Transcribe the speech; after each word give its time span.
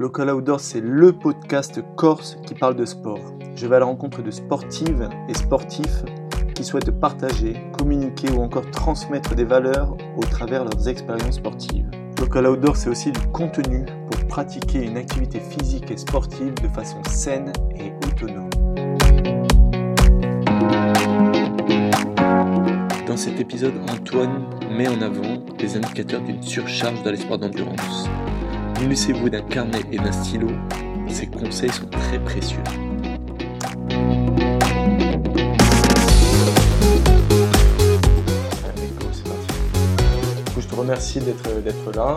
Local 0.00 0.30
Outdoor, 0.30 0.60
c'est 0.60 0.80
le 0.80 1.12
podcast 1.12 1.82
corse 1.94 2.38
qui 2.46 2.54
parle 2.54 2.74
de 2.74 2.86
sport. 2.86 3.20
Je 3.54 3.66
vais 3.66 3.76
à 3.76 3.80
la 3.80 3.84
rencontre 3.84 4.22
de 4.22 4.30
sportives 4.30 5.06
et 5.28 5.34
sportifs 5.34 6.04
qui 6.54 6.64
souhaitent 6.64 6.90
partager, 6.90 7.60
communiquer 7.76 8.30
ou 8.30 8.40
encore 8.40 8.64
transmettre 8.70 9.34
des 9.34 9.44
valeurs 9.44 9.94
au 10.16 10.22
travers 10.22 10.64
leurs 10.64 10.88
expériences 10.88 11.34
sportives. 11.34 11.90
Local 12.18 12.46
Outdoor, 12.46 12.76
c'est 12.76 12.88
aussi 12.88 13.12
du 13.12 13.20
contenu 13.28 13.84
pour 14.10 14.26
pratiquer 14.26 14.86
une 14.86 14.96
activité 14.96 15.38
physique 15.38 15.90
et 15.90 15.98
sportive 15.98 16.54
de 16.54 16.68
façon 16.68 17.02
saine 17.10 17.52
et 17.76 17.92
autonome. 18.06 18.48
Dans 23.06 23.18
cet 23.18 23.38
épisode, 23.38 23.74
Antoine 23.90 24.46
met 24.70 24.88
en 24.88 25.02
avant 25.02 25.44
les 25.58 25.76
indicateurs 25.76 26.22
d'une 26.22 26.42
surcharge 26.42 27.02
dans 27.02 27.10
les 27.10 27.18
d'endurance. 27.18 28.08
Munissez-vous 28.80 29.28
d'un 29.28 29.42
carnet 29.42 29.82
et 29.92 29.98
d'un 29.98 30.10
stylo, 30.10 30.48
ces 31.06 31.26
conseils 31.26 31.70
sont 31.70 31.86
très 31.86 32.18
précieux. 32.18 32.62
Je 40.58 40.66
te 40.66 40.74
remercie 40.74 41.20
d'être 41.20 41.94
là. 41.94 42.16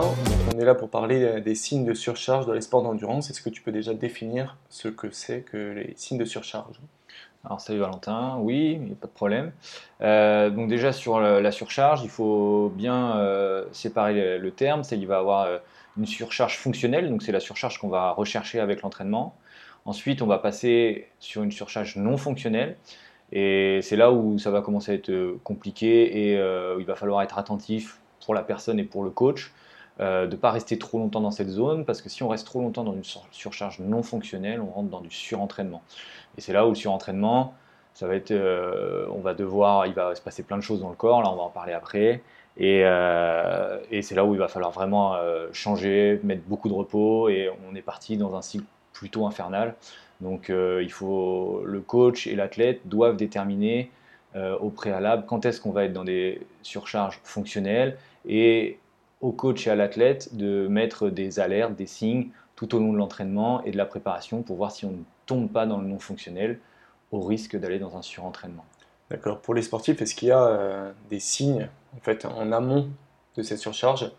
on 0.54 0.58
est 0.58 0.64
là 0.64 0.74
pour 0.74 0.88
parler 0.88 1.42
des 1.42 1.54
signes 1.54 1.84
de 1.84 1.92
surcharge 1.92 2.46
dans 2.46 2.54
les 2.54 2.62
sports 2.62 2.82
d'endurance. 2.82 3.28
Est-ce 3.28 3.42
que 3.42 3.50
tu 3.50 3.60
peux 3.60 3.72
déjà 3.72 3.92
définir 3.92 4.56
ce 4.70 4.88
que 4.88 5.10
c'est 5.10 5.42
que 5.42 5.72
les 5.72 5.92
signes 5.96 6.18
de 6.18 6.24
surcharge? 6.24 6.80
Alors 7.44 7.60
salut 7.60 7.80
Valentin, 7.80 8.38
oui, 8.40 8.78
il 8.80 8.86
n'y 8.86 8.92
a 8.92 8.94
pas 8.94 9.06
de 9.06 9.12
problème. 9.12 9.52
Euh, 10.00 10.48
donc 10.48 10.68
déjà 10.68 10.92
sur 10.92 11.20
la 11.20 11.52
surcharge, 11.52 12.02
il 12.02 12.08
faut 12.08 12.72
bien 12.74 13.18
euh, 13.18 13.66
séparer 13.72 14.38
le, 14.38 14.50
terme, 14.50 14.82
c'est 14.82 14.96
qu'il 14.96 15.06
va 15.06 15.18
avoir 15.18 15.42
euh, 15.42 15.58
une 15.96 16.06
surcharge 16.06 16.58
fonctionnelle, 16.58 17.08
donc 17.08 17.22
c'est 17.22 17.32
la 17.32 17.40
surcharge 17.40 17.78
qu'on 17.78 17.88
va 17.88 18.10
rechercher 18.12 18.60
avec 18.60 18.82
l'entraînement. 18.82 19.36
Ensuite, 19.84 20.22
on 20.22 20.26
va 20.26 20.38
passer 20.38 21.08
sur 21.20 21.42
une 21.42 21.52
surcharge 21.52 21.96
non 21.96 22.16
fonctionnelle, 22.16 22.76
et 23.32 23.80
c'est 23.82 23.96
là 23.96 24.12
où 24.12 24.38
ça 24.38 24.50
va 24.50 24.62
commencer 24.62 24.92
à 24.92 24.94
être 24.94 25.38
compliqué 25.44 26.32
et 26.32 26.32
il 26.78 26.84
va 26.84 26.94
falloir 26.94 27.22
être 27.22 27.38
attentif 27.38 28.00
pour 28.24 28.34
la 28.34 28.42
personne 28.42 28.78
et 28.78 28.84
pour 28.84 29.04
le 29.04 29.10
coach. 29.10 29.52
de 30.00 30.26
ne 30.26 30.36
pas 30.36 30.50
rester 30.50 30.78
trop 30.78 30.98
longtemps 30.98 31.20
dans 31.20 31.30
cette 31.30 31.48
zone, 31.48 31.84
parce 31.84 32.02
que 32.02 32.08
si 32.08 32.22
on 32.22 32.28
reste 32.28 32.46
trop 32.46 32.60
longtemps 32.60 32.84
dans 32.84 32.94
une 32.94 33.04
surcharge 33.30 33.78
non 33.80 34.02
fonctionnelle, 34.02 34.60
on 34.60 34.70
rentre 34.70 34.90
dans 34.90 35.00
du 35.00 35.10
surentraînement. 35.10 35.82
Et 36.36 36.40
c'est 36.40 36.52
là 36.52 36.66
où 36.66 36.70
le 36.70 36.74
surentraînement, 36.74 37.54
ça 37.94 38.08
va 38.08 38.16
être, 38.16 38.32
euh, 38.32 39.06
on 39.10 39.20
va 39.20 39.34
devoir, 39.34 39.86
il 39.86 39.94
va 39.94 40.14
se 40.14 40.20
passer 40.20 40.42
plein 40.42 40.56
de 40.56 40.62
choses 40.62 40.80
dans 40.80 40.90
le 40.90 40.96
corps, 40.96 41.22
là 41.22 41.30
on 41.30 41.36
va 41.36 41.42
en 41.42 41.50
parler 41.50 41.72
après. 41.72 42.22
Et, 42.56 42.82
euh, 42.84 43.78
et 43.90 44.02
c'est 44.02 44.14
là 44.14 44.24
où 44.24 44.34
il 44.34 44.38
va 44.38 44.48
falloir 44.48 44.70
vraiment 44.70 45.14
euh, 45.14 45.48
changer, 45.52 46.20
mettre 46.22 46.42
beaucoup 46.46 46.68
de 46.68 46.74
repos, 46.74 47.28
et 47.28 47.50
on 47.68 47.74
est 47.74 47.82
parti 47.82 48.16
dans 48.16 48.36
un 48.36 48.42
cycle 48.42 48.64
plutôt 48.92 49.26
infernal. 49.26 49.74
Donc 50.20 50.48
il 50.48 50.92
faut, 50.92 51.62
le 51.66 51.80
coach 51.80 52.28
et 52.28 52.36
l'athlète 52.36 52.80
doivent 52.84 53.16
déterminer 53.16 53.90
au 54.34 54.70
préalable 54.70 55.24
quand 55.26 55.44
est-ce 55.44 55.60
qu'on 55.60 55.72
va 55.72 55.84
être 55.84 55.92
dans 55.92 56.04
des 56.04 56.40
surcharges 56.62 57.20
fonctionnelles, 57.24 57.98
et 58.26 58.78
au 59.20 59.32
coach 59.32 59.66
et 59.66 59.70
à 59.70 59.74
l'athlète 59.74 60.36
de 60.36 60.68
mettre 60.68 61.08
des 61.08 61.40
alertes, 61.40 61.74
des 61.74 61.86
signes 61.86 62.28
tout 62.56 62.74
au 62.74 62.78
long 62.78 62.92
de 62.92 62.98
l'entraînement 62.98 63.62
et 63.64 63.70
de 63.70 63.76
la 63.76 63.86
préparation 63.86 64.42
pour 64.42 64.56
voir 64.56 64.70
si 64.70 64.84
on 64.84 64.92
ne 64.92 65.02
tombe 65.26 65.50
pas 65.50 65.66
dans 65.66 65.78
le 65.78 65.86
non 65.86 65.98
fonctionnel 65.98 66.58
au 67.10 67.20
risque 67.20 67.56
d'aller 67.56 67.78
dans 67.78 67.96
un 67.96 68.02
surentraînement. 68.02 68.64
D'accord. 69.10 69.40
Pour 69.40 69.54
les 69.54 69.62
sportifs, 69.62 70.00
est-ce 70.02 70.14
qu'il 70.14 70.28
y 70.28 70.32
a 70.32 70.46
euh, 70.46 70.92
des 71.10 71.20
signes 71.20 71.68
en 71.96 72.00
fait 72.00 72.24
en 72.24 72.52
amont 72.52 72.88
de 73.36 73.42
cette 73.42 73.58
surcharge, 73.58 74.10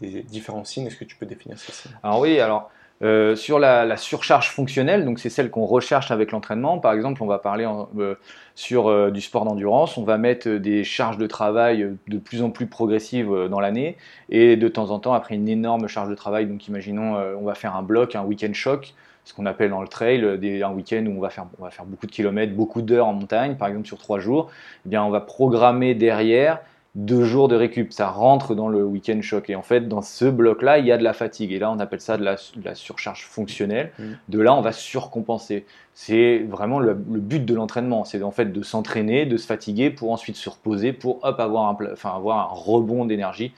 des 0.00 0.22
différents 0.22 0.64
signes 0.64 0.86
Est-ce 0.86 0.96
que 0.96 1.04
tu 1.04 1.16
peux 1.16 1.26
définir 1.26 1.58
ces 1.58 1.72
signes? 1.72 1.92
Alors 2.02 2.20
oui, 2.20 2.40
alors 2.40 2.70
euh, 3.02 3.34
sur 3.34 3.58
la, 3.58 3.96
surcharge 3.96 4.50
fonctionnelle, 4.50 5.04
donc 5.04 5.18
c'est 5.18 5.30
celle 5.30 5.50
qu'on 5.50 5.66
recherche 5.66 6.12
avec 6.12 6.30
l'entraînement. 6.30 6.78
Par 6.78 6.92
exemple, 6.92 7.20
on 7.22 7.26
va 7.26 7.38
parler 7.38 7.66
euh, 7.98 8.14
sur 8.54 8.88
euh, 8.88 9.10
du 9.10 9.20
sport 9.20 9.44
d'endurance, 9.44 9.98
on 9.98 10.04
va 10.04 10.18
mettre 10.18 10.48
des 10.48 10.84
charges 10.84 11.18
de 11.18 11.26
travail 11.26 11.96
de 12.06 12.18
plus 12.18 12.42
en 12.42 12.50
plus 12.50 12.66
progressives 12.66 13.48
dans 13.50 13.58
l'année, 13.58 13.96
et 14.28 14.56
de 14.56 14.68
temps 14.68 14.90
en 14.90 15.00
temps, 15.00 15.14
après 15.14 15.34
une 15.34 15.48
énorme 15.48 15.88
charge 15.88 16.10
de 16.10 16.14
travail, 16.14 16.46
donc 16.46 16.68
imaginons, 16.68 17.16
on 17.40 17.44
va 17.44 17.54
faire 17.54 17.74
un 17.74 17.82
bloc, 17.82 18.14
un 18.14 18.22
week-end 18.22 18.52
choc, 18.52 18.94
ce 19.24 19.34
qu'on 19.34 19.46
appelle 19.46 19.70
dans 19.70 19.82
le 19.82 19.88
trail 19.88 20.24
un 20.62 20.72
week-end 20.72 21.04
où 21.06 21.16
on 21.16 21.20
va, 21.20 21.30
faire, 21.30 21.46
on 21.58 21.84
beaucoup 21.84 22.06
de 22.06 22.12
kilomètres, 22.12 22.54
beaucoup 22.54 22.82
d'heures 22.82 23.06
en 23.06 23.14
montagne, 23.14 23.56
par 23.56 23.66
exemple 23.66 23.86
sur 23.86 23.98
trois 23.98 24.20
jours. 24.20 24.50
Eh 24.86 24.88
bien, 24.88 25.02
on 25.02 25.10
va 25.10 25.20
programmer 25.20 25.94
derrière 25.94 26.60
deux 26.94 27.24
jours 27.24 27.48
de 27.48 27.56
récup. 27.56 27.92
Ça 27.92 28.08
rentre 28.08 28.54
dans 28.54 28.68
le 28.68 28.84
week-end 28.84 29.20
choc. 29.22 29.48
Et 29.50 29.54
en 29.54 29.62
fait, 29.62 29.88
dans 29.88 30.02
ce 30.02 30.26
bloc-là, 30.26 30.78
il 30.78 30.86
y 30.86 30.92
a 30.92 30.98
de 30.98 31.02
la 31.02 31.12
fatigue. 31.12 31.52
Et 31.52 31.58
là, 31.58 31.70
on 31.70 31.78
appelle 31.78 32.00
ça 32.00 32.16
de 32.16 32.24
la, 32.24 32.74
surcharge 32.74 33.24
fonctionnelle. 33.24 33.92
Mm. 33.98 34.04
De 34.28 34.40
là, 34.40 34.54
on 34.54 34.60
va 34.60 34.72
surcompenser. 34.72 35.64
C'est 35.94 36.40
vraiment 36.40 36.80
le, 36.80 36.94
but 36.94 37.44
de 37.44 37.54
l'entraînement. 37.54 38.04
C'est 38.04 38.22
en 38.22 38.30
fait 38.30 38.52
de 38.52 38.62
s'entraîner, 38.62 39.26
de 39.26 39.36
se 39.36 39.46
fatiguer 39.46 39.90
pour 39.90 40.12
ensuite 40.12 40.36
se 40.36 40.50
reposer, 40.50 40.92
pour 40.92 41.20
hop, 41.22 41.40
avoir, 41.40 41.68
un, 41.68 41.92
enfin, 41.92 42.10
avoir 42.14 42.38
un 42.38 42.54
rebond 42.54 43.04
d'énergie 43.04 43.52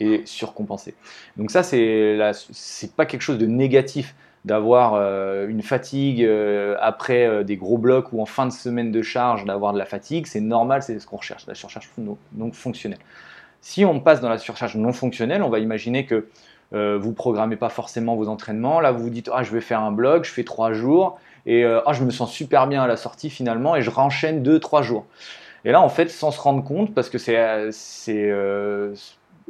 et 0.00 0.22
surcompenser. 0.24 0.94
Donc 1.36 1.50
ça, 1.50 1.62
c'est 1.62 2.96
pas 2.96 3.06
quelque 3.06 3.22
chose 3.22 3.38
de 3.38 3.46
négatif 3.46 4.14
d'avoir 4.44 4.94
euh, 4.94 5.46
une 5.48 5.62
fatigue 5.62 6.24
euh, 6.24 6.76
après 6.80 7.26
euh, 7.26 7.44
des 7.44 7.56
gros 7.56 7.78
blocs 7.78 8.12
ou 8.12 8.20
en 8.20 8.26
fin 8.26 8.46
de 8.46 8.52
semaine 8.52 8.90
de 8.90 9.02
charge, 9.02 9.44
d'avoir 9.44 9.72
de 9.72 9.78
la 9.78 9.84
fatigue, 9.84 10.26
c'est 10.26 10.40
normal, 10.40 10.82
c'est 10.82 10.98
ce 10.98 11.06
qu'on 11.06 11.18
recherche, 11.18 11.46
la 11.46 11.54
surcharge 11.54 11.88
non, 11.98 12.52
fonctionnelle. 12.52 12.98
Si 13.60 13.84
on 13.84 14.00
passe 14.00 14.20
dans 14.20 14.28
la 14.28 14.38
surcharge 14.38 14.76
non 14.76 14.92
fonctionnelle, 14.92 15.42
on 15.42 15.50
va 15.50 15.60
imaginer 15.60 16.04
que 16.06 16.26
vous 16.72 17.12
programmez 17.12 17.56
pas 17.56 17.68
forcément 17.68 18.16
vos 18.16 18.28
entraînements. 18.28 18.80
Là, 18.80 18.92
vous 18.92 19.04
vous 19.04 19.10
dites, 19.10 19.28
ah, 19.32 19.42
je 19.42 19.52
vais 19.52 19.60
faire 19.60 19.80
un 19.80 19.92
bloc, 19.92 20.24
je 20.24 20.32
fais 20.32 20.42
trois 20.42 20.72
jours, 20.72 21.20
et 21.44 21.64
ah, 21.64 21.92
je 21.92 22.02
me 22.02 22.10
sens 22.10 22.32
super 22.32 22.66
bien 22.66 22.82
à 22.82 22.86
la 22.88 22.96
sortie 22.96 23.28
finalement, 23.30 23.76
et 23.76 23.82
je 23.82 23.90
renchaîne 23.90 24.42
deux, 24.42 24.58
trois 24.58 24.80
jours. 24.80 25.04
Et 25.66 25.70
là, 25.70 25.82
en 25.82 25.90
fait, 25.90 26.08
sans 26.08 26.32
se 26.32 26.40
rendre 26.40 26.64
compte, 26.64 26.92
parce 26.94 27.10
que 27.10 27.18
c'est 27.18 27.36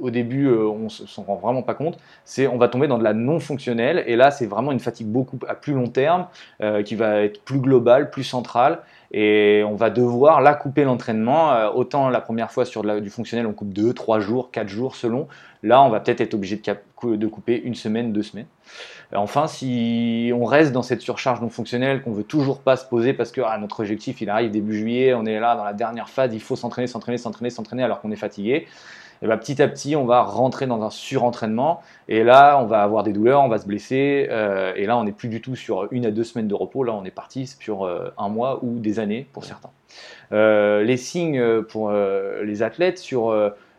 au 0.01 0.11
début, 0.11 0.47
euh, 0.47 0.67
on 0.67 0.89
s'en 0.89 1.23
rend 1.23 1.37
vraiment 1.37 1.63
pas 1.63 1.75
compte, 1.75 1.99
c'est 2.25 2.47
on 2.47 2.57
va 2.57 2.69
tomber 2.69 2.87
dans 2.87 2.99
de 2.99 3.05
la 3.05 3.15
non 3.15 3.41
fonctionnelle. 3.41 4.03
Et 4.07 4.17
là, 4.17 4.31
c'est 4.31 4.47
vraiment 4.47 4.73
une 4.73 4.81
fatigue 4.81 5.07
beaucoup 5.07 5.39
à 5.49 5.55
plus 5.55 5.73
long 5.73 5.89
terme, 5.89 6.27
euh, 6.61 6.83
qui 6.83 6.95
va 6.95 7.23
être 7.23 7.43
plus 7.45 7.59
globale, 7.59 8.11
plus 8.11 8.25
centrale. 8.25 8.81
Et 9.15 9.63
on 9.67 9.75
va 9.75 9.91
devoir 9.91 10.41
là 10.41 10.55
couper 10.55 10.85
l'entraînement. 10.85 11.53
Euh, 11.53 11.71
autant 11.71 12.09
la 12.09 12.21
première 12.21 12.51
fois 12.51 12.65
sur 12.65 12.83
du 13.01 13.11
fonctionnel, 13.11 13.47
on 13.47 13.53
coupe 13.53 13.73
2, 13.73 13.93
3 13.93 14.21
jours, 14.21 14.51
4 14.51 14.69
jours 14.69 14.97
selon. 14.97 15.29
Là, 15.63 15.83
on 15.83 15.91
va 15.91 16.01
peut-être 16.01 16.21
être 16.21 16.35
obligé 16.35 16.57
de, 16.57 17.27
couper 17.27 17.61
une 17.63 17.75
semaine, 17.75 18.13
deux 18.13 18.23
semaines. 18.23 18.47
Enfin, 19.15 19.47
si 19.47 20.33
on 20.35 20.45
reste 20.45 20.73
dans 20.73 20.83
cette 20.83 21.03
surcharge 21.03 21.41
non 21.41 21.51
fonctionnelle, 21.51 22.03
qu'on 22.03 22.13
veut 22.13 22.25
toujours 22.25 22.61
pas 22.61 22.77
se 22.77 22.87
poser 22.87 23.13
parce 23.13 23.31
que 23.31 23.43
ah, 23.45 23.59
notre 23.59 23.81
objectif 23.81 24.23
il 24.23 24.31
arrive 24.31 24.51
début 24.51 24.77
juillet, 24.77 25.13
on 25.15 25.27
est 25.27 25.39
là 25.39 25.55
dans 25.55 25.65
la 25.65 25.75
dernière 25.75 26.09
phase, 26.09 26.33
il 26.33 26.41
faut 26.41 26.57
s'entraîner, 26.57 26.87
s'entraîner, 26.87 27.19
s'entraîner, 27.19 27.51
s'entraîner 27.51 27.83
alors 27.85 28.01
qu'on 28.01 28.11
est 28.11 28.17
fatigué 28.17 28.67
et 29.23 29.29
ben, 29.29 29.37
petit 29.37 29.63
à 29.63 29.69
petit, 29.69 29.95
on 29.95 30.05
va 30.05 30.23
rentrer 30.23 30.67
dans 30.67 30.83
un 30.83 30.91
surentraînement. 30.91 31.81
Et 32.09 32.25
là, 32.25 32.59
on 32.61 32.67
va 32.67 32.83
avoir 32.83 33.05
des 33.05 33.13
douleurs, 33.13 33.43
on 33.43 33.49
va 33.49 33.59
se 33.59 33.67
blesser. 33.67 34.27
Euh, 34.31 34.73
et 34.75 34.85
là, 34.85 34.99
on 34.99 35.05
n'est 35.05 35.13
plus 35.13 35.29
du 35.29 35.41
tout 35.41 35.55
sur 35.55 35.87
une 35.93 36.05
à 36.07 36.11
deux 36.11 36.25
semaines 36.25 36.49
de 36.49 36.55
repos. 36.55 36.83
Là, 36.83 36.93
on 36.93 37.05
est 37.05 37.13
parti 37.13 37.47
sur 37.47 37.85
euh, 37.85 38.13
un 38.19 38.29
mois 38.29 38.59
ou 38.65 38.81
des 38.81 38.99
années 38.99 39.29
pour 39.33 39.45
certains. 39.45 39.71
Euh, 40.33 40.83
les 40.83 40.97
signes 40.97 41.63
pour 41.63 41.93
les 41.93 42.63
athlètes 42.63 42.99
sur 42.99 43.35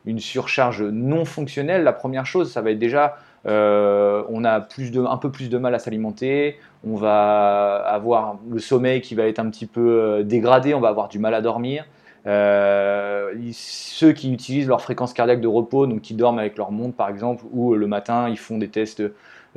une 0.06 0.20
surcharge 0.20 0.82
non 0.84 1.26
fonctionnelle, 1.26 1.84
la 1.84 1.94
première 1.94 2.26
chose, 2.26 2.52
ça 2.52 2.62
va 2.62 2.72
être 2.72 2.80
déjà 2.80 3.18
on 3.46 4.46
a 4.46 4.56
un 4.56 5.18
peu 5.18 5.32
plus 5.32 5.50
de 5.50 5.58
mal 5.58 5.76
à 5.76 5.80
s'alimenter, 5.80 6.58
on 6.88 6.96
va 6.96 7.76
avoir 7.76 8.38
le 8.50 8.60
sommeil 8.60 9.02
qui 9.02 9.16
va 9.16 9.24
être 9.24 9.40
un 9.40 9.50
petit 9.50 9.66
peu 9.66 10.24
dégradé, 10.24 10.74
on 10.74 10.80
va 10.80 10.90
avoir 10.90 11.10
du 11.10 11.20
mal 11.20 11.34
à 11.34 11.42
dormir, 11.42 11.86
euh, 12.26 13.34
ceux 13.52 14.14
qui 14.14 14.32
utilisent 14.32 14.68
leur 14.68 14.82
fréquence 14.82 15.14
cardiaque 15.14 15.42
de 15.42 15.48
repos, 15.48 15.88
donc 15.88 16.02
qui 16.02 16.14
dorment 16.14 16.40
avec 16.40 16.58
leur 16.58 16.72
montre 16.72 16.96
par 16.96 17.10
exemple, 17.10 17.44
ou 17.52 17.74
le 17.74 17.88
matin 17.88 18.30
ils 18.30 18.38
font 18.38 18.58
des 18.58 18.70
tests 18.70 19.04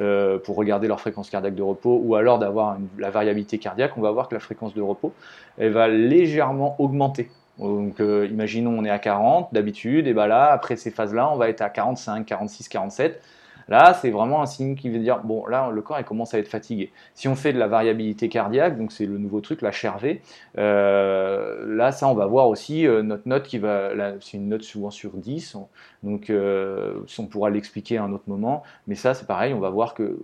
euh, 0.00 0.38
pour 0.38 0.56
regarder 0.56 0.88
leur 0.88 1.00
fréquence 1.00 1.30
cardiaque 1.30 1.54
de 1.54 1.62
repos, 1.62 2.00
ou 2.02 2.16
alors 2.16 2.38
d'avoir 2.38 2.76
la 2.98 3.10
variabilité 3.10 3.58
cardiaque, 3.58 3.96
on 3.96 4.00
va 4.00 4.10
voir 4.10 4.28
que 4.28 4.34
la 4.34 4.40
fréquence 4.40 4.74
de 4.74 4.82
repos 4.82 5.12
elle 5.58 5.72
va 5.72 5.88
légèrement 5.88 6.76
augmenter. 6.80 7.30
Donc 7.58 8.00
euh, 8.00 8.26
imaginons 8.30 8.76
on 8.78 8.84
est 8.84 8.90
à 8.90 8.98
40 8.98 9.54
d'habitude, 9.54 10.06
et 10.06 10.12
ben 10.12 10.26
là 10.26 10.50
après 10.50 10.76
ces 10.76 10.90
phases-là 10.90 11.30
on 11.32 11.36
va 11.36 11.48
être 11.48 11.62
à 11.62 11.70
45, 11.70 12.26
46, 12.26 12.68
47. 12.68 13.22
Là, 13.68 13.94
c'est 13.94 14.10
vraiment 14.10 14.42
un 14.42 14.46
signe 14.46 14.76
qui 14.76 14.90
veut 14.90 15.00
dire, 15.00 15.20
bon, 15.24 15.46
là, 15.46 15.70
le 15.70 15.82
corps, 15.82 15.98
il 15.98 16.04
commence 16.04 16.34
à 16.34 16.38
être 16.38 16.48
fatigué. 16.48 16.92
Si 17.14 17.26
on 17.26 17.34
fait 17.34 17.52
de 17.52 17.58
la 17.58 17.66
variabilité 17.66 18.28
cardiaque, 18.28 18.78
donc 18.78 18.92
c'est 18.92 19.06
le 19.06 19.18
nouveau 19.18 19.40
truc, 19.40 19.60
la 19.60 19.70
HRV, 19.70 20.20
euh, 20.58 21.76
là, 21.76 21.90
ça, 21.90 22.06
on 22.08 22.14
va 22.14 22.26
voir 22.26 22.48
aussi 22.48 22.86
euh, 22.86 23.02
notre 23.02 23.26
note 23.26 23.42
qui 23.42 23.58
va, 23.58 23.90
c'est 24.20 24.36
une 24.36 24.48
note 24.48 24.62
souvent 24.62 24.90
sur 24.90 25.12
10, 25.12 25.56
donc 26.04 26.30
euh, 26.30 27.00
on 27.18 27.26
pourra 27.26 27.50
l'expliquer 27.50 27.98
à 27.98 28.04
un 28.04 28.12
autre 28.12 28.24
moment, 28.28 28.62
mais 28.86 28.94
ça, 28.94 29.14
c'est 29.14 29.26
pareil, 29.26 29.52
on 29.52 29.60
va 29.60 29.70
voir 29.70 29.94
que 29.94 30.18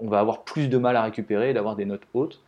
on 0.00 0.08
va 0.08 0.18
avoir 0.18 0.42
plus 0.42 0.68
de 0.68 0.76
mal 0.76 0.96
à 0.96 1.02
récupérer, 1.02 1.52
d'avoir 1.52 1.76
des 1.76 1.84
notes 1.84 2.02
hautes. 2.12 2.40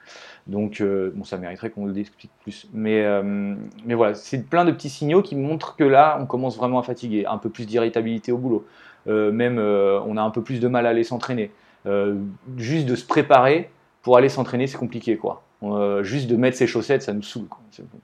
Donc, 0.49 0.83
bon, 0.83 1.23
ça 1.23 1.37
mériterait 1.37 1.71
qu'on 1.71 1.87
le 1.87 1.97
explique 1.97 2.33
plus. 2.43 2.67
Mais, 2.73 3.07
mais 3.85 3.95
voilà, 3.95 4.15
c'est 4.15 4.49
plein 4.49 4.65
de 4.65 4.73
petits 4.73 4.89
signaux 4.89 5.23
qui 5.23 5.37
montrent 5.37 5.77
que 5.77 5.85
là, 5.85 6.19
on 6.21 6.27
commence 6.27 6.57
vraiment 6.57 6.81
à 6.81 6.83
fatiguer. 6.83 7.27
Un 7.27 7.39
peu 7.39 7.49
plus 7.49 7.67
d'irritabilité 7.67 8.33
au 8.33 8.39
boulot. 8.39 8.67
Euh, 9.07 9.33
même 9.33 9.59
euh, 9.59 10.01
on 10.07 10.17
a 10.17 10.23
un 10.23 10.31
peu 10.31 10.43
plus 10.43 10.61
de 10.61 10.69
mal 10.69 10.87
à 10.87 10.91
aller 10.91 11.05
s'entraîner. 11.05 11.51
juste 12.57 12.87
de 12.87 12.95
se 12.95 13.07
préparer 13.07 13.71
pour 14.03 14.17
aller 14.17 14.29
s'entraîner, 14.29 14.67
c'est 14.67 14.79
compliqué, 14.79 15.17
quoi. 15.17 15.43
Euh, 15.63 16.03
juste 16.03 16.27
de 16.27 16.37
mettre 16.37 16.57
ses 16.57 16.67
chaussettes, 16.67 17.03
ça 17.03 17.13
nous 17.13 17.23
saoule. 17.23 17.47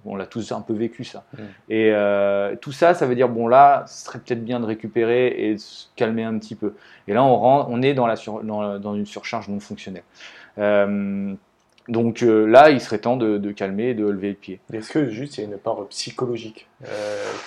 On 0.04 0.14
l'a 0.14 0.26
tous 0.26 0.52
un 0.52 0.60
peu 0.60 0.75
vécu 0.75 1.04
ça. 1.04 1.25
Mm. 1.32 1.43
Et 1.70 1.90
euh, 1.93 2.54
tout 2.56 2.72
ça, 2.72 2.93
ça 2.93 3.06
veut 3.06 3.14
dire 3.14 3.31
bon 3.31 3.48
là, 3.48 3.84
ce 3.87 4.04
serait 4.04 4.19
peut-être 4.19 4.44
bien 4.44 4.60
de 4.60 4.66
récupérer 4.66 5.28
et 5.28 5.54
de 5.54 5.58
se 5.58 5.87
calmer 5.96 6.25
un 6.25 6.38
petit 6.38 6.54
peu. 6.54 6.75
Et 7.08 7.14
là, 7.14 7.25
on, 7.25 7.37
rend, 7.37 7.66
on 7.70 7.81
est 7.81 7.94
dans, 7.94 8.06
la 8.06 8.16
dans, 8.78 8.94
une 8.94 9.06
surcharge 9.06 9.48
non 9.48 9.60
fonctionnelle. 9.60 10.04
Euh, 10.58 11.32
donc 11.88 12.20
là, 12.20 12.70
il 12.70 12.81
serait 12.81 12.98
temps 12.98 13.16
de, 13.16 13.52
calmer 13.52 13.90
et 13.90 13.94
de 13.94 14.04
lever 14.04 14.31
le 14.31 14.34
pied. 14.34 14.60
Est-ce 14.72 14.90
que 14.90 15.08
juste 15.08 15.38
il 15.38 15.43
y 15.43 15.44
a 15.44 15.46
une 15.46 15.56
part 15.56 15.87
psychologique 15.88 16.69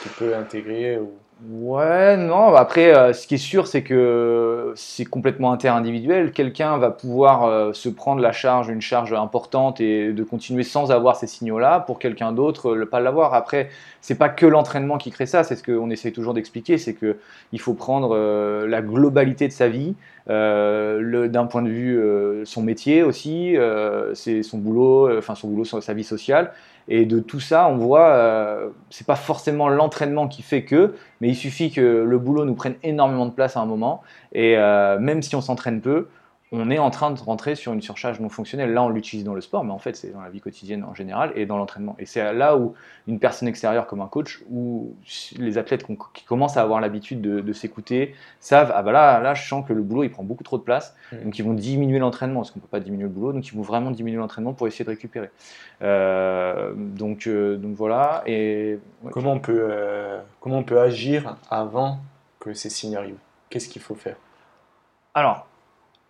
qui 0.01 0.09
peut 0.17 0.35
intégrer 0.35 0.97
ou... 0.97 1.11
Ouais, 1.41 2.17
non. 2.17 2.53
Après, 2.53 2.93
euh, 2.93 3.13
ce 3.13 3.25
qui 3.25 3.35
est 3.35 3.37
sûr, 3.37 3.65
c'est 3.65 3.81
que 3.81 4.73
c'est 4.75 5.05
complètement 5.05 5.53
interindividuel. 5.53 6.33
Quelqu'un 6.33 6.77
va 6.77 6.91
pouvoir 6.91 7.45
euh, 7.45 7.71
se 7.71 7.87
prendre 7.87 8.21
la 8.21 8.33
charge, 8.33 8.67
une 8.67 8.81
charge 8.81 9.13
importante, 9.13 9.79
et 9.79 10.11
de 10.11 10.23
continuer 10.25 10.63
sans 10.63 10.91
avoir 10.91 11.15
ces 11.15 11.27
signaux-là. 11.27 11.79
Pour 11.79 11.97
quelqu'un 11.97 12.33
d'autre, 12.33 12.75
ne 12.75 12.83
pas 12.83 12.99
l'avoir. 12.99 13.33
Après, 13.33 13.69
c'est 14.01 14.15
pas 14.15 14.27
que 14.27 14.45
l'entraînement 14.45 14.97
qui 14.97 15.11
crée 15.11 15.25
ça. 15.27 15.45
C'est 15.45 15.55
ce 15.55 15.63
qu'on 15.63 15.89
essaye 15.89 16.11
toujours 16.11 16.33
d'expliquer, 16.33 16.77
c'est 16.77 16.93
que 16.93 17.17
il 17.53 17.61
faut 17.61 17.73
prendre 17.73 18.13
euh, 18.17 18.67
la 18.67 18.81
globalité 18.81 19.47
de 19.47 19.53
sa 19.53 19.69
vie, 19.69 19.95
d'un 20.27 21.45
point 21.49 21.61
de 21.63 21.69
vue 21.69 22.45
son 22.45 22.61
métier 22.61 23.01
aussi, 23.01 23.55
son 24.13 24.57
boulot, 24.59 25.17
enfin 25.17 25.33
son 25.33 25.47
boulot, 25.47 25.63
sa 25.65 25.93
vie 25.93 26.03
sociale, 26.03 26.51
et 26.89 27.05
de 27.05 27.19
tout 27.19 27.39
ça, 27.39 27.67
on 27.67 27.77
voit, 27.77 28.07
euh, 28.09 28.69
c'est 28.89 29.05
pas 29.05 29.15
forcément 29.15 29.69
l'entraînement 29.69 30.27
qui 30.27 30.41
fait 30.41 30.63
que, 30.63 30.95
mais 31.21 31.29
il 31.29 31.35
suffit 31.35 31.71
que 31.71 31.81
le 31.81 32.17
boulot 32.17 32.45
nous 32.45 32.55
prenne 32.55 32.75
énormément 32.81 33.27
de 33.27 33.31
place 33.31 33.55
à 33.55 33.61
un 33.61 33.67
moment. 33.67 34.01
Et 34.33 34.57
euh, 34.57 34.97
même 34.99 35.21
si 35.21 35.35
on 35.35 35.41
s'entraîne 35.41 35.81
peu, 35.81 36.07
on 36.51 36.71
est 36.71 36.79
en 36.79 36.89
train 36.89 37.11
de 37.11 37.19
rentrer 37.19 37.53
sur 37.53 37.73
une 37.73 37.81
surcharge 37.81 38.19
non 38.19 38.29
fonctionnelle. 38.29 38.73
Là, 38.73 38.81
on 38.83 38.89
l'utilise 38.89 39.23
dans 39.23 39.35
le 39.35 39.41
sport, 39.41 39.63
mais 39.63 39.71
en 39.71 39.77
fait, 39.77 39.95
c'est 39.95 40.09
dans 40.09 40.21
la 40.21 40.29
vie 40.29 40.41
quotidienne 40.41 40.83
en 40.83 40.95
général 40.95 41.31
et 41.35 41.45
dans 41.45 41.57
l'entraînement. 41.57 41.95
Et 41.99 42.05
c'est 42.05 42.33
là 42.33 42.57
où 42.57 42.73
une 43.07 43.19
personne 43.19 43.47
extérieure 43.47 43.85
comme 43.85 44.01
un 44.01 44.07
coach, 44.07 44.41
ou 44.49 44.95
les 45.37 45.59
athlètes 45.59 45.85
qui 46.13 46.25
commencent 46.25 46.57
à 46.57 46.61
avoir 46.61 46.81
l'habitude 46.81 47.21
de, 47.21 47.53
s'écouter, 47.53 48.15
savent 48.39 48.71
ah 48.75 48.81
bah 48.81 48.91
là, 48.91 49.19
là, 49.19 49.33
je 49.35 49.47
sens 49.47 49.67
que 49.67 49.73
le 49.73 49.81
boulot 49.81 50.03
il 50.03 50.09
prend 50.09 50.23
beaucoup 50.23 50.43
trop 50.43 50.57
de 50.57 50.63
place, 50.63 50.95
mmh. 51.11 51.23
donc 51.23 51.39
ils 51.39 51.43
vont 51.43 51.53
diminuer 51.53 51.99
l'entraînement, 51.99 52.39
parce 52.39 52.51
qu'on 52.51 52.59
ne 52.59 52.61
peut 52.61 52.69
pas 52.69 52.79
diminuer 52.79 53.03
le 53.03 53.09
boulot, 53.09 53.33
donc 53.33 53.47
ils 53.47 53.55
vont 53.55 53.61
vraiment 53.61 53.91
diminuer 53.91 54.17
l'entraînement 54.17 54.53
pour 54.53 54.67
essayer 54.67 54.85
de 54.85 54.89
récupérer. 54.89 55.29
Euh, 55.81 56.73
donc, 56.75 57.27
euh, 57.27 57.57
donc 57.57 57.75
voilà. 57.75 58.23
Et 58.25 58.79
comment 59.11 59.33
on 59.33 59.39
peut 59.39 59.67
euh, 59.69 60.19
comment 60.39 60.57
on 60.59 60.63
peut 60.63 60.79
agir 60.79 61.37
avant 61.49 61.99
que 62.39 62.53
ces 62.53 62.69
signes 62.69 62.95
arrivent? 62.95 63.19
Qu'est-ce 63.49 63.69
qu'il 63.69 63.81
faut 63.81 63.95
faire? 63.95 64.17
Alors 65.13 65.47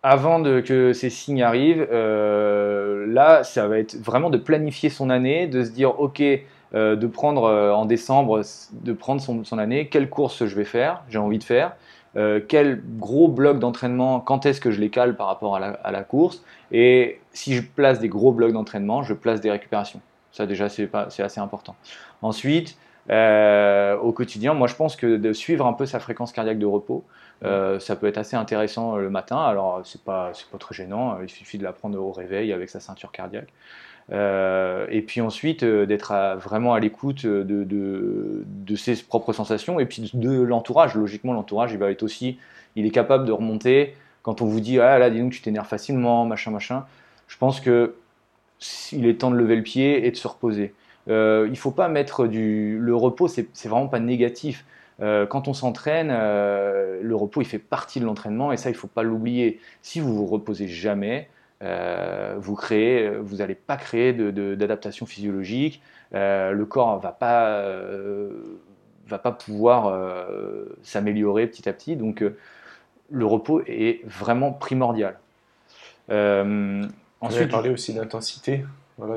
avant 0.02 0.42
que 0.62 0.92
ces 0.92 1.10
signes 1.10 1.42
arrivent, 1.42 1.86
euh, 1.92 3.06
là, 3.06 3.44
ça 3.44 3.68
va 3.68 3.78
être 3.78 3.96
vraiment 3.96 4.30
de 4.30 4.38
planifier 4.38 4.88
son 4.88 5.10
année, 5.10 5.46
de 5.46 5.62
se 5.62 5.70
dire, 5.70 6.00
OK, 6.00 6.22
euh, 6.22 6.96
de 6.96 7.06
prendre 7.06 7.44
euh, 7.44 7.72
en 7.72 7.84
décembre, 7.84 8.40
de 8.72 8.92
prendre 8.92 9.20
son, 9.20 9.58
année, 9.58 9.88
quelle 9.88 10.08
course 10.08 10.46
je 10.46 10.54
vais 10.54 10.64
faire, 10.64 11.02
j'ai 11.08 11.18
envie 11.18 11.38
de 11.38 11.44
faire, 11.44 11.76
quel 12.48 12.82
gros 12.98 13.28
bloc 13.28 13.60
d'entraînement, 13.60 14.18
quand 14.18 14.44
est-ce 14.44 14.60
que 14.60 14.72
je 14.72 14.80
les 14.80 14.90
cale 14.90 15.14
par 15.14 15.28
rapport 15.28 15.54
à 15.54 15.90
la, 15.92 16.02
course, 16.02 16.42
et 16.72 17.20
si 17.30 17.54
je 17.54 17.62
place 17.62 18.00
des 18.00 18.08
gros 18.08 18.32
blocs 18.32 18.52
d'entraînement, 18.52 19.04
je 19.04 19.14
place 19.14 19.40
des 19.40 19.48
récupérations. 19.48 20.00
Ça 20.32 20.44
déjà, 20.44 20.68
c'est 20.68 20.90
assez 21.22 21.40
important. 21.40 21.76
Ensuite, 22.20 22.76
au 23.08 24.12
quotidien, 24.12 24.54
moi 24.54 24.66
je 24.66 24.74
pense 24.74 24.96
que 24.96 25.18
de 25.18 25.32
suivre 25.32 25.66
un 25.66 25.72
peu 25.72 25.86
sa 25.86 26.00
fréquence 26.00 26.32
cardiaque 26.32 26.58
de 26.58 26.66
repos, 26.66 27.04
euh, 27.42 27.78
ça 27.80 27.96
peut 27.96 28.06
être 28.06 28.18
assez 28.18 28.36
intéressant 28.36 28.96
euh, 28.96 29.00
le 29.00 29.10
matin. 29.10 29.38
Alors, 29.38 29.80
c'est 29.84 30.02
pas, 30.02 30.32
pas 30.50 30.58
très 30.58 30.74
gênant. 30.74 31.14
Euh, 31.14 31.24
il 31.24 31.30
suffit 31.30 31.58
de 31.58 31.64
la 31.64 31.72
prendre 31.72 31.98
au 31.98 32.12
réveil 32.12 32.52
avec 32.52 32.68
sa 32.68 32.80
ceinture 32.80 33.12
cardiaque. 33.12 33.48
et 34.10 35.02
puis 35.06 35.20
ensuite, 35.20 35.64
d'être 35.64 36.36
vraiment 36.38 36.74
à 36.74 36.80
l'écoute 36.80 37.26
de, 37.26 37.64
de, 37.64 38.76
ses 38.76 38.96
propres 38.96 39.32
sensations 39.32 39.80
et 39.80 39.86
puis 39.86 40.10
de, 40.12 40.42
l'entourage. 40.42 40.94
Logiquement, 40.94 41.32
l'entourage, 41.32 41.72
il 41.72 41.78
va 41.78 41.90
être 41.90 42.02
aussi, 42.02 42.38
il 42.76 42.86
est 42.86 42.90
capable 42.90 43.24
de 43.24 43.32
remonter 43.32 43.94
quand 44.22 44.42
on 44.42 44.46
vous 44.46 44.60
dit 44.60 44.78
ah 44.80 44.98
là, 44.98 45.08
dis 45.08 45.20
donc, 45.20 45.32
tu 45.32 45.40
t'énerves 45.40 45.68
facilement, 45.68 46.26
machin, 46.26 46.50
machin. 46.50 46.84
Je 47.28 47.38
pense 47.38 47.60
que 47.60 47.94
il 48.92 49.06
est 49.06 49.14
temps 49.20 49.30
de 49.30 49.36
lever 49.36 49.56
le 49.56 49.62
pied 49.62 50.06
et 50.06 50.10
de 50.10 50.16
se 50.16 50.28
reposer. 50.28 50.74
il 51.06 51.12
ne 51.12 51.54
faut 51.54 51.70
pas 51.70 51.88
mettre 51.88 52.26
du. 52.26 52.78
Le 52.78 52.94
repos, 52.94 53.28
c'est 53.28 53.68
vraiment 53.68 53.88
pas 53.88 54.00
négatif. 54.00 54.64
Euh, 55.00 55.26
quand 55.26 55.48
on 55.48 55.54
s'entraîne, 55.54 56.10
euh, 56.10 57.00
le 57.02 57.16
repos 57.16 57.40
il 57.40 57.46
fait 57.46 57.58
partie 57.58 58.00
de 58.00 58.04
l'entraînement 58.04 58.52
et 58.52 58.56
ça 58.56 58.68
il 58.68 58.74
ne 58.74 58.78
faut 58.78 58.86
pas 58.86 59.02
l'oublier. 59.02 59.60
Si 59.82 60.00
vous 60.00 60.14
vous 60.14 60.26
reposez 60.26 60.68
jamais, 60.68 61.28
euh, 61.62 62.36
vous 62.38 62.54
créez, 62.54 63.08
vous 63.08 63.36
n'allez 63.36 63.54
pas 63.54 63.76
créer 63.76 64.12
d'adaptation 64.12 65.06
physiologique. 65.06 65.82
le 66.12 66.64
corps 66.64 66.98
va 66.98 67.12
pas 67.12 67.64
va 69.06 69.18
pas 69.18 69.32
pouvoir 69.32 70.28
s'améliorer 70.82 71.46
petit 71.46 71.68
à 71.68 71.72
petit. 71.72 71.96
Donc 71.96 72.22
le 73.10 73.26
repos 73.26 73.62
est 73.66 74.06
vraiment 74.06 74.52
primordial. 74.52 75.18
ensuite, 76.08 76.92
Vous 77.22 77.36
avez 77.36 77.48
parlé 77.48 77.70
aussi 77.70 77.94
d'intensité. 77.94 78.64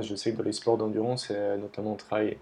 Je 0.02 0.16
sais 0.16 0.32
que 0.32 0.38
dans 0.38 0.44
les 0.44 0.52
sports 0.52 0.78
d'endurance, 0.78 1.32
notamment 1.60 1.94
on 1.94 1.96
travaille 1.96 2.38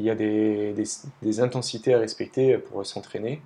il 0.00 0.06
y 0.06 0.10
a 0.10 0.14
des, 0.14 1.40
intensités 1.40 1.94
à 1.94 1.98
respecter 1.98 2.56
pour 2.56 2.84
s'entraîner. 2.86 3.42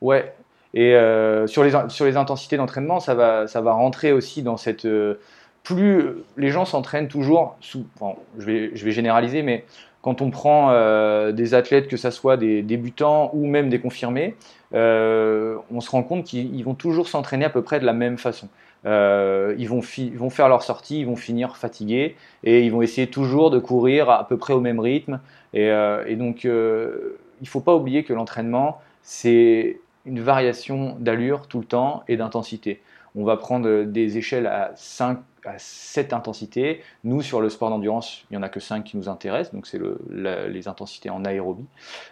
Ouais, 0.00 0.32
et 0.72 0.94
euh, 0.94 1.46
sur, 1.46 1.64
les, 1.64 2.16
intensités 2.16 2.56
d'entraînement, 2.56 3.00
ça 3.00 3.14
va, 3.14 3.72
rentrer 3.72 4.12
aussi 4.12 4.42
dans 4.42 4.56
cette. 4.56 4.84
Euh, 4.84 5.20
plus 5.62 6.14
les 6.38 6.48
gens 6.48 6.64
s'entraînent 6.64 7.08
toujours, 7.08 7.58
je, 7.60 8.44
vais, 8.44 8.70
généraliser, 8.74 9.42
mais 9.42 9.66
quand 10.00 10.22
on 10.22 10.30
prend 10.30 10.70
euh, 10.70 11.32
des 11.32 11.52
athlètes, 11.52 11.86
que 11.86 11.98
ce 11.98 12.10
soit 12.10 12.38
des 12.38 12.62
débutants 12.62 13.30
ou 13.34 13.46
même 13.46 13.68
des 13.68 13.78
confirmés, 13.78 14.36
on 14.72 15.80
se 15.80 15.90
rend 15.90 16.02
compte 16.02 16.24
qu'ils 16.24 16.64
vont 16.64 16.74
toujours 16.74 17.08
s'entraîner 17.08 17.44
à 17.44 17.50
peu 17.50 17.62
près 17.62 17.78
de 17.78 17.84
la 17.84 17.92
même 17.92 18.16
façon. 18.16 18.48
Euh, 18.86 19.54
ils, 19.58 19.68
vont 19.68 20.30
faire 20.30 20.48
leur 20.48 20.62
sortie, 20.62 21.00
ils 21.00 21.06
vont 21.06 21.16
finir 21.16 21.56
fatigués 21.56 22.16
et 22.44 22.64
ils 22.64 22.72
vont 22.72 22.82
essayer 22.82 23.08
toujours 23.08 23.50
de 23.50 23.58
courir 23.58 24.08
à, 24.08 24.26
peu 24.26 24.36
près 24.36 24.54
au 24.54 24.60
même 24.60 24.80
rythme. 24.80 25.20
Et, 25.52 25.70
euh, 25.70 26.16
donc, 26.16 26.44
euh, 26.44 27.18
il 27.40 27.44
ne 27.44 27.48
faut 27.48 27.60
pas 27.60 27.74
oublier 27.74 28.04
que 28.04 28.12
l'entraînement, 28.12 28.80
c'est 29.02 29.80
une 30.06 30.20
variation 30.20 30.96
d'allure 30.98 31.46
tout 31.46 31.58
le 31.58 31.66
temps 31.66 32.04
et 32.08 32.16
d'intensité. 32.16 32.80
On 33.14 33.24
va 33.24 33.36
prendre 33.36 33.84
des 33.84 34.18
échelles 34.18 34.46
à 34.46 34.72
5 34.76 35.18
à 35.46 35.54
7 35.58 36.12
intensités. 36.12 36.82
Nous, 37.02 37.22
sur 37.22 37.40
le 37.40 37.48
sport 37.48 37.70
d'endurance, 37.70 38.26
il 38.30 38.34
n'y 38.34 38.36
en 38.36 38.42
a 38.42 38.50
que 38.50 38.60
5 38.60 38.84
qui 38.84 38.98
nous 38.98 39.08
intéressent, 39.08 39.54
donc 39.54 39.66
c'est 39.66 39.80
les 40.10 40.68
intensités 40.68 41.08
en 41.08 41.24
aérobie. 41.24 41.64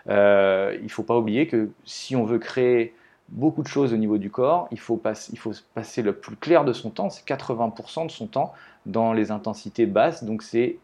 il 0.06 0.12
ne 0.12 0.88
faut 0.88 1.02
pas 1.02 1.16
oublier 1.16 1.46
que 1.46 1.68
si 1.84 2.16
on 2.16 2.24
veut 2.24 2.38
créer 2.38 2.94
beaucoup 3.28 3.62
de 3.62 3.68
choses 3.68 3.92
au 3.92 3.96
niveau 3.96 4.18
du 4.18 4.30
corps. 4.30 4.68
Il 4.70 4.78
faut, 4.78 4.96
passer 4.96 6.02
le 6.02 6.12
plus 6.12 6.36
clair 6.36 6.64
de 6.64 6.72
son 6.72 6.90
temps, 6.90 7.10
c'est 7.10 7.26
80% 7.26 8.06
de 8.06 8.10
son 8.10 8.26
temps 8.26 8.52
dans 8.86 9.12
les 9.12 9.30
intensités 9.30 9.86
basses. 9.86 10.24
Donc 10.24 10.42
c'est 10.42 10.78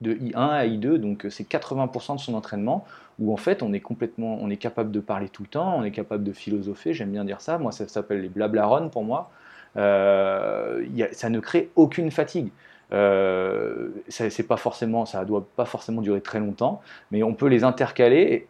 de 0.00 0.14
I1 0.14 0.34
à 0.36 0.66
I2, 0.66 0.96
donc 0.96 1.26
c'est 1.30 1.48
80% 1.48 2.16
de 2.16 2.20
son 2.20 2.34
entraînement 2.34 2.84
où 3.18 3.32
en 3.32 3.36
fait 3.36 3.62
on 3.62 3.72
est 3.72 3.80
complètement, 3.80 4.38
on 4.40 4.50
est 4.50 4.56
capable 4.56 4.90
de 4.90 5.00
parler 5.00 5.28
tout 5.28 5.42
le 5.42 5.48
temps, 5.48 5.76
on 5.76 5.84
est 5.84 5.92
capable 5.92 6.24
de 6.24 6.32
philosopher. 6.32 6.92
J'aime 6.92 7.12
bien 7.12 7.24
dire 7.24 7.40
ça. 7.40 7.58
Moi, 7.58 7.72
ça 7.72 7.86
s'appelle 7.86 8.20
les 8.20 8.28
blablaron 8.28 8.88
pour 8.88 9.04
moi. 9.04 9.30
Euh, 9.76 10.84
ça 11.12 11.30
ne 11.30 11.40
crée 11.40 11.70
aucune 11.76 12.10
fatigue. 12.10 12.50
Euh, 12.92 13.88
ça, 14.08 14.28
c'est 14.28 14.42
pas 14.42 14.56
forcément, 14.56 15.06
ça 15.06 15.24
doit 15.24 15.46
pas 15.56 15.64
forcément 15.64 16.02
durer 16.02 16.20
très 16.20 16.40
longtemps, 16.40 16.82
mais 17.10 17.22
on 17.22 17.32
peut 17.32 17.46
les 17.46 17.64
intercaler 17.64 18.48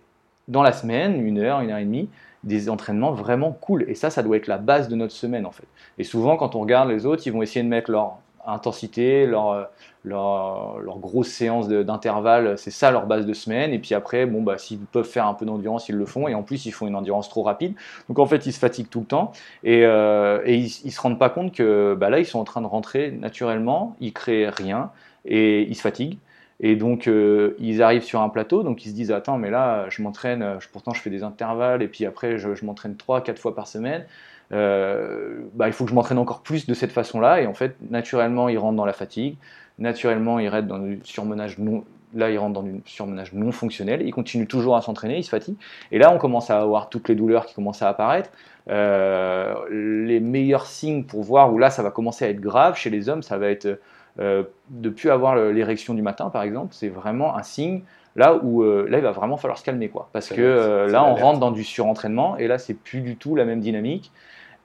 dans 0.48 0.62
la 0.62 0.72
semaine, 0.72 1.24
une 1.24 1.38
heure, 1.38 1.60
une 1.60 1.70
heure 1.70 1.78
et 1.78 1.84
demie, 1.84 2.08
des 2.44 2.68
entraînements 2.68 3.12
vraiment 3.12 3.52
cool. 3.52 3.84
Et 3.88 3.94
ça, 3.94 4.10
ça 4.10 4.22
doit 4.22 4.36
être 4.36 4.48
la 4.48 4.58
base 4.58 4.88
de 4.88 4.96
notre 4.96 5.12
semaine 5.12 5.46
en 5.46 5.52
fait. 5.52 5.66
Et 5.98 6.04
souvent, 6.04 6.36
quand 6.36 6.54
on 6.54 6.60
regarde 6.60 6.88
les 6.88 7.06
autres, 7.06 7.22
ils 7.26 7.32
vont 7.32 7.42
essayer 7.42 7.62
de 7.62 7.68
mettre 7.68 7.90
leur 7.90 8.18
intensité, 8.44 9.26
leur, 9.26 9.68
leur, 10.04 10.78
leur 10.80 10.98
grosse 10.98 11.28
séance 11.28 11.68
d'intervalle, 11.68 12.58
c'est 12.58 12.70
ça 12.70 12.90
leur 12.90 13.06
base 13.06 13.26
de 13.26 13.32
semaine. 13.32 13.72
Et 13.72 13.78
puis 13.78 13.94
après, 13.94 14.26
bon, 14.26 14.42
bah, 14.42 14.58
s'ils 14.58 14.78
peuvent 14.78 15.08
faire 15.08 15.26
un 15.26 15.34
peu 15.34 15.46
d'endurance, 15.46 15.88
ils 15.88 15.94
le 15.94 16.06
font. 16.06 16.28
Et 16.28 16.34
en 16.34 16.42
plus, 16.42 16.66
ils 16.66 16.72
font 16.72 16.86
une 16.86 16.96
endurance 16.96 17.28
trop 17.28 17.42
rapide. 17.42 17.74
Donc 18.08 18.18
en 18.18 18.26
fait, 18.26 18.46
ils 18.46 18.52
se 18.52 18.58
fatiguent 18.58 18.90
tout 18.90 19.00
le 19.00 19.06
temps. 19.06 19.32
Et, 19.62 19.84
euh, 19.84 20.42
ils, 20.46 20.70
ne 20.84 20.90
se 20.90 21.00
rendent 21.00 21.18
pas 21.18 21.30
compte 21.30 21.52
que 21.52 21.94
bah, 21.98 22.10
là, 22.10 22.18
ils 22.18 22.26
sont 22.26 22.40
en 22.40 22.44
train 22.44 22.60
de 22.60 22.66
rentrer 22.66 23.12
naturellement, 23.12 23.96
ils 24.00 24.12
créent 24.12 24.48
rien 24.48 24.90
et 25.24 25.62
ils 25.62 25.76
se 25.76 25.82
fatiguent. 25.82 26.18
Et 26.62 26.76
donc, 26.76 27.08
euh, 27.08 27.56
ils 27.58 27.82
arrivent 27.82 28.04
sur 28.04 28.20
un 28.20 28.28
plateau, 28.28 28.62
donc 28.62 28.86
ils 28.86 28.90
se 28.90 28.94
disent 28.94 29.10
Attends, 29.10 29.36
mais 29.36 29.50
là, 29.50 29.86
je 29.90 30.00
m'entraîne, 30.00 30.58
pourtant 30.72 30.94
je 30.94 31.02
fais 31.02 31.10
des 31.10 31.24
intervalles, 31.24 31.82
et 31.82 31.88
puis 31.88 32.06
après, 32.06 32.38
je, 32.38 32.64
m'entraîne 32.64 32.94
3-4 32.94 33.36
fois 33.36 33.54
par 33.54 33.66
semaine. 33.66 34.04
Euh, 34.52 35.40
bah, 35.54 35.66
il 35.66 35.72
faut 35.72 35.84
que 35.84 35.90
je 35.90 35.94
m'entraîne 35.94 36.18
encore 36.18 36.42
plus 36.42 36.66
de 36.66 36.74
cette 36.74 36.92
façon-là. 36.92 37.40
Et 37.40 37.46
en 37.46 37.54
fait, 37.54 37.74
naturellement, 37.90 38.48
ils 38.48 38.58
rentrent 38.58 38.76
dans 38.76 38.84
la 38.84 38.92
fatigue, 38.92 39.36
naturellement, 39.78 40.38
ils 40.38 40.48
rentrent 40.48 40.68
dans 40.68 40.78
le 40.78 40.98
surmenage 41.04 41.58
non, 41.58 41.84
là, 42.14 42.30
il 42.30 42.38
rentre 42.38 42.54
dans 42.54 42.62
du 42.62 42.80
surmenage 42.84 43.32
non 43.32 43.52
fonctionnel, 43.52 44.02
il 44.02 44.12
continue 44.12 44.46
toujours 44.46 44.76
à 44.76 44.82
s'entraîner, 44.82 45.18
il 45.18 45.24
se 45.24 45.30
fatigue. 45.30 45.56
Et 45.90 45.98
là, 45.98 46.12
on 46.14 46.18
commence 46.18 46.50
à 46.50 46.60
avoir 46.60 46.90
toutes 46.90 47.08
les 47.08 47.14
douleurs 47.14 47.46
qui 47.46 47.54
commencent 47.54 47.82
à 47.82 47.88
apparaître. 47.88 48.30
Euh, 48.70 49.54
les 49.70 50.20
meilleurs 50.20 50.66
signes 50.66 51.02
pour 51.04 51.22
voir 51.22 51.52
où 51.52 51.58
là, 51.58 51.70
ça 51.70 51.82
va 51.82 51.90
commencer 51.90 52.24
à 52.24 52.28
être 52.28 52.40
grave 52.40 52.76
chez 52.76 52.90
les 52.90 53.08
hommes, 53.08 53.22
ça 53.22 53.36
va 53.38 53.48
être 53.48 53.80
euh, 54.20 54.44
de 54.70 54.90
plus 54.90 55.10
avoir 55.10 55.36
l'érection 55.36 55.94
du 55.94 56.02
matin, 56.02 56.30
par 56.30 56.42
exemple. 56.42 56.74
C'est 56.74 56.88
vraiment 56.88 57.36
un 57.36 57.42
signe 57.42 57.82
là 58.14 58.38
où 58.42 58.62
euh, 58.62 58.86
là, 58.88 58.98
il 58.98 59.04
va 59.04 59.12
vraiment 59.12 59.36
falloir 59.36 59.58
se 59.58 59.64
calmer, 59.64 59.88
quoi. 59.88 60.08
Parce 60.12 60.28
que 60.28 60.86
là, 60.90 61.04
on 61.04 61.14
rentre 61.14 61.40
dans 61.40 61.50
du 61.50 61.64
surentraînement 61.64 62.36
et 62.36 62.46
là, 62.46 62.58
c'est 62.58 62.74
plus 62.74 63.00
du 63.00 63.16
tout 63.16 63.34
la 63.34 63.44
même 63.44 63.60
dynamique. 63.60 64.12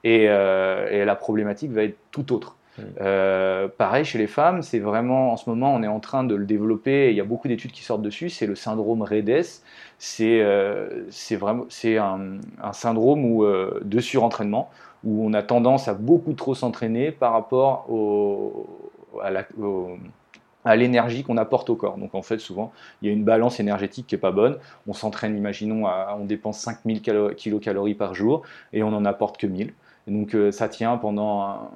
Et, 0.04 0.24
et 0.24 1.04
la 1.04 1.16
problématique 1.16 1.72
va 1.72 1.82
être 1.82 1.96
tout 2.12 2.32
autre. 2.32 2.58
Euh, 3.00 3.68
pareil 3.68 4.04
chez 4.04 4.18
les 4.18 4.26
femmes, 4.26 4.62
c'est 4.62 4.78
vraiment 4.78 5.32
en 5.32 5.36
ce 5.36 5.48
moment 5.48 5.74
on 5.74 5.82
est 5.82 5.88
en 5.88 6.00
train 6.00 6.24
de 6.24 6.34
le 6.34 6.44
développer. 6.46 7.10
il 7.10 7.16
y 7.16 7.20
a 7.20 7.24
beaucoup 7.24 7.48
d'études 7.48 7.72
qui 7.72 7.82
sortent 7.82 8.02
dessus. 8.02 8.30
C'est 8.30 8.46
le 8.46 8.54
syndrome 8.54 9.02
REDES. 9.02 9.62
C'est 9.98 10.40
euh, 10.42 11.04
vraiment 11.32 11.66
c'est 11.68 11.98
un, 11.98 12.38
syndrome 12.72 13.24
où, 13.24 13.44
euh, 13.44 13.80
de 13.84 14.00
surentraînement 14.00 14.70
où 15.04 15.24
on 15.24 15.32
a 15.32 15.42
tendance 15.42 15.88
à 15.88 15.94
beaucoup 15.94 16.32
trop 16.32 16.54
s'entraîner 16.54 17.12
par 17.12 17.32
rapport 17.32 17.86
au, 17.90 18.87
à 19.20 20.76
l'énergie 20.76 21.22
qu'on 21.24 21.36
apporte 21.36 21.70
au 21.70 21.76
corps. 21.76 21.96
Donc 21.96 22.14
en 22.14 22.22
fait, 22.22 22.38
souvent, 22.38 22.72
il 23.00 23.08
y 23.08 23.10
a 23.10 23.14
une 23.14 23.24
balance 23.24 23.60
énergétique 23.60 24.06
qui 24.06 24.14
n'est 24.14 24.20
pas 24.20 24.32
bonne. 24.32 24.58
On 24.86 24.92
s'entraîne, 24.92 25.36
imaginons, 25.36 25.86
on 26.18 26.24
dépense 26.24 26.58
5000 26.58 27.02
kilocalories 27.36 27.94
par 27.94 28.14
jour 28.14 28.42
et 28.72 28.82
on 28.82 28.90
n'en 28.90 29.04
apporte 29.04 29.38
que 29.38 29.46
1000. 29.46 29.72
donc 30.08 30.36
ça 30.50 30.68
tient 30.68 30.96
pendant 30.96 31.70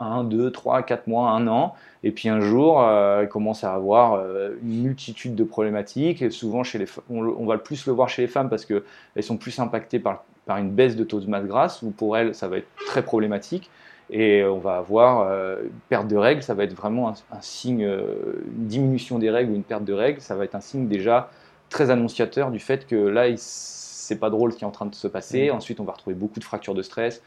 1, 0.00 0.24
2, 0.24 0.50
3, 0.50 0.82
4 0.82 1.06
mois, 1.06 1.30
un 1.30 1.46
an. 1.48 1.74
Et 2.02 2.10
puis 2.10 2.28
un 2.28 2.40
jour, 2.40 2.82
euh, 2.82 3.22
il 3.24 3.28
commence 3.28 3.64
à 3.64 3.74
avoir 3.74 4.14
euh, 4.14 4.56
une 4.62 4.82
multitude 4.82 5.34
de 5.34 5.44
problématiques. 5.44 6.22
Et 6.22 6.30
souvent, 6.30 6.62
chez 6.62 6.78
les, 6.78 6.86
on, 7.10 7.46
va 7.46 7.54
le 7.54 7.60
plus 7.60 7.86
le 7.86 7.92
voir 7.92 8.08
chez 8.08 8.22
les 8.22 8.28
femmes 8.28 8.48
parce 8.48 8.64
qu'elles 8.64 8.82
sont 9.22 9.36
plus 9.36 9.58
impactées 9.58 9.98
par, 9.98 10.24
par, 10.46 10.58
une 10.58 10.70
baisse 10.70 10.96
de 10.96 11.04
taux 11.04 11.20
de 11.20 11.28
masse 11.28 11.46
grasse, 11.46 11.82
ou 11.82 11.90
pour 11.90 12.16
elles, 12.16 12.34
ça 12.34 12.48
va 12.48 12.58
être 12.58 12.68
très 12.86 13.02
problématique. 13.02 13.70
Et 14.10 14.42
on 14.44 14.58
va 14.58 14.76
avoir 14.76 15.28
euh, 15.28 15.62
une 15.64 15.80
perte 15.88 16.08
de 16.08 16.16
règles, 16.16 16.42
ça 16.42 16.54
va 16.54 16.64
être 16.64 16.74
vraiment 16.74 17.08
un, 17.08 17.40
signe, 17.40 17.82
une 17.82 18.66
diminution 18.66 19.18
des 19.18 19.30
règles 19.30 19.52
ou 19.52 19.54
une 19.54 19.64
perte 19.64 19.84
de 19.84 19.92
règles, 19.92 20.20
ça 20.20 20.34
va 20.34 20.44
être 20.44 20.54
un 20.54 20.60
signe 20.60 20.88
déjà 20.88 21.30
très 21.68 21.90
annonciateur 21.90 22.50
du 22.50 22.58
fait 22.58 22.86
que 22.86 22.96
là, 22.96 23.26
c'est 23.36 24.18
pas 24.18 24.30
drôle 24.30 24.52
ce 24.52 24.56
qui 24.56 24.64
est 24.64 24.66
en 24.66 24.70
train 24.70 24.86
de 24.86 24.94
se 24.94 25.06
passer. 25.06 25.50
Mmh. 25.50 25.54
Ensuite, 25.54 25.80
on 25.80 25.84
va 25.84 25.92
retrouver 25.92 26.16
beaucoup 26.16 26.40
de 26.40 26.44
fractures 26.44 26.74
de 26.74 26.80
stress, 26.80 27.22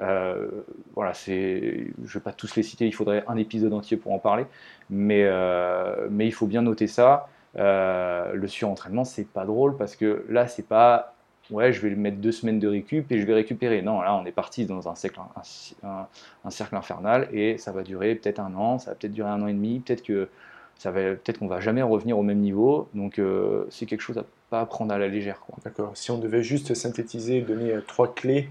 euh, 0.00 0.48
voilà, 0.94 1.14
c'est, 1.14 1.92
je 2.02 2.02
ne 2.02 2.08
vais 2.14 2.20
pas 2.20 2.32
tous 2.32 2.56
les 2.56 2.62
citer, 2.62 2.86
il 2.86 2.94
faudrait 2.94 3.24
un 3.28 3.36
épisode 3.36 3.72
entier 3.72 3.96
pour 3.96 4.12
en 4.12 4.18
parler, 4.18 4.46
mais, 4.90 5.22
euh, 5.24 6.08
mais 6.10 6.26
il 6.26 6.32
faut 6.32 6.46
bien 6.46 6.62
noter 6.62 6.86
ça. 6.86 7.28
Euh, 7.56 8.32
le 8.32 8.48
surentraînement, 8.48 9.04
c'est 9.04 9.28
pas 9.28 9.44
drôle 9.44 9.76
parce 9.76 9.94
que 9.94 10.24
là, 10.28 10.48
c'est 10.48 10.66
pas 10.66 11.14
ouais, 11.50 11.72
je 11.72 11.80
vais 11.80 11.94
mettre 11.94 12.18
deux 12.18 12.32
semaines 12.32 12.58
de 12.58 12.68
récup 12.68 13.10
et 13.10 13.20
je 13.20 13.26
vais 13.26 13.34
récupérer. 13.34 13.82
Non, 13.82 14.00
là, 14.00 14.14
on 14.14 14.24
est 14.24 14.32
parti 14.32 14.66
dans 14.66 14.88
un 14.88 14.94
cercle, 14.94 15.20
un, 15.82 16.50
cercle 16.50 16.76
infernal 16.76 17.28
et 17.32 17.58
ça 17.58 17.72
va 17.72 17.82
durer 17.82 18.14
peut-être 18.14 18.40
un 18.40 18.54
an, 18.54 18.78
ça 18.78 18.90
va 18.90 18.96
peut-être 18.96 19.12
durer 19.12 19.30
un 19.30 19.42
an 19.42 19.46
et 19.46 19.52
demi, 19.52 19.80
peut-être 19.80 20.02
que 20.02 20.28
ça 20.78 20.90
va, 20.90 21.00
peut-être 21.00 21.38
qu'on 21.38 21.46
va 21.46 21.60
jamais 21.60 21.82
revenir 21.82 22.18
au 22.18 22.22
même 22.22 22.40
niveau. 22.40 22.88
Donc, 22.94 23.20
c'est 23.70 23.86
quelque 23.86 24.00
chose 24.00 24.18
à 24.18 24.24
pas 24.50 24.66
prendre 24.66 24.92
à 24.92 24.98
la 24.98 25.08
légère. 25.08 25.40
D'accord. 25.64 25.92
Si 25.94 26.10
on 26.10 26.18
devait 26.18 26.42
juste 26.42 26.74
synthétiser, 26.74 27.40
donner 27.40 27.74
trois 27.86 28.14
clés 28.14 28.48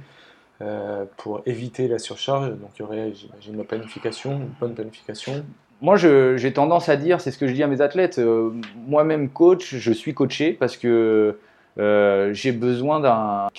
euh, 0.62 1.06
pour 1.18 1.42
éviter 1.48 1.88
la 1.88 1.98
surcharge. 1.98 2.50
Donc 2.52 2.70
il 2.76 2.84
y 2.84 2.86
aurait, 2.86 3.12
j'imagine, 3.14 3.58
la 3.58 3.64
planification, 3.64 4.34
une 4.34 4.52
bonne 4.60 4.76
planification. 4.76 5.44
Moi, 5.82 5.98
j'ai 5.98 6.54
tendance 6.54 6.90
à 6.90 6.96
dire, 6.96 7.20
c'est 7.20 7.32
ce 7.32 7.40
que 7.40 7.48
je 7.48 7.54
dis 7.54 7.64
à 7.64 7.68
mes 7.68 7.82
athlètes, 7.82 8.20
euh, 8.20 8.52
moi-même 8.88 9.30
coach, 9.30 9.76
je 9.76 9.92
suis 9.92 10.14
coaché 10.14 10.54
parce 10.54 10.78
que 10.78 10.88
euh, 10.88 11.40
j'ai 11.78 12.52
besoin 12.52 13.00
d'un 13.00 13.50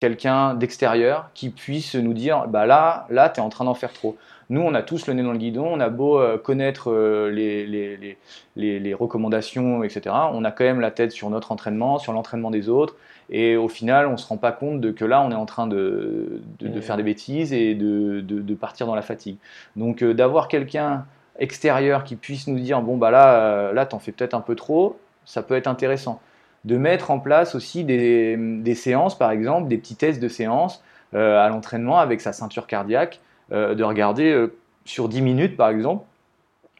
quelqu'un 0.00 0.54
d'extérieur 0.54 1.30
qui 1.34 1.50
puisse 1.50 1.94
nous 1.94 2.14
dire, 2.14 2.48
bah 2.48 2.64
là, 2.64 3.06
là, 3.10 3.28
tu 3.28 3.40
es 3.40 3.42
en 3.42 3.50
train 3.50 3.66
d'en 3.66 3.74
faire 3.74 3.92
trop. 3.92 4.16
Nous, 4.48 4.60
on 4.60 4.74
a 4.74 4.82
tous 4.82 5.06
le 5.06 5.12
nez 5.12 5.22
dans 5.22 5.32
le 5.32 5.38
guidon, 5.38 5.66
on 5.66 5.78
a 5.78 5.90
beau 5.90 6.20
connaître 6.42 6.92
les, 7.30 7.66
les, 7.66 8.16
les, 8.56 8.80
les, 8.80 8.94
recommandations, 8.94 9.84
etc. 9.84 10.14
On 10.32 10.44
a 10.44 10.50
quand 10.50 10.64
même 10.64 10.80
la 10.80 10.90
tête 10.90 11.12
sur 11.12 11.30
notre 11.30 11.52
entraînement, 11.52 11.98
sur 11.98 12.12
l'entraînement 12.12 12.50
des 12.50 12.68
autres. 12.68 12.96
Et 13.30 13.56
au 13.56 13.68
final, 13.68 14.08
on 14.08 14.12
ne 14.12 14.16
se 14.16 14.26
rend 14.26 14.36
pas 14.36 14.50
compte 14.50 14.80
de 14.80 14.90
que 14.90 15.04
là, 15.04 15.22
on 15.22 15.30
est 15.30 15.36
en 15.36 15.46
train 15.46 15.68
de, 15.68 16.42
de, 16.58 16.80
faire 16.80 16.96
des 16.96 17.04
bêtises 17.04 17.52
et 17.52 17.76
de, 17.76 18.20
de, 18.20 18.54
partir 18.54 18.86
dans 18.86 18.96
la 18.96 19.02
fatigue. 19.02 19.36
Donc, 19.76 20.02
euh, 20.02 20.12
d'avoir 20.12 20.48
quelqu'un 20.48 21.06
extérieur 21.38 22.02
qui 22.02 22.16
puisse 22.16 22.48
nous 22.48 22.58
dire 22.58 22.82
bon, 22.82 22.96
bah 22.96 23.12
là, 23.12 23.34
euh, 23.34 23.72
là 23.72 23.86
t'en 23.86 24.00
fais 24.00 24.10
peut-être 24.10 24.34
un 24.34 24.40
peu 24.40 24.56
trop, 24.56 24.98
ça 25.30 25.42
peut 25.42 25.54
être 25.54 25.66
intéressant. 25.66 26.20
De 26.64 26.76
mettre 26.76 27.10
en 27.10 27.20
place 27.20 27.54
aussi 27.54 27.84
des, 27.84 28.74
séances, 28.74 29.16
par 29.16 29.30
exemple, 29.30 29.68
des 29.68 29.78
petits 29.78 29.96
tests 29.96 30.20
de 30.20 30.28
séances 30.28 30.82
euh, 31.14 31.38
à 31.38 31.48
l'entraînement 31.48 31.98
avec 31.98 32.20
sa 32.20 32.32
ceinture 32.32 32.66
cardiaque, 32.66 33.20
de 33.50 33.82
regarder 33.82 34.46
sur 34.84 35.08
10 35.08 35.22
minutes, 35.22 35.56
par 35.56 35.70
exemple, 35.70 36.04